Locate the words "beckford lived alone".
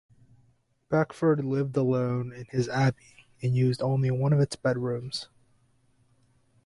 0.89-2.33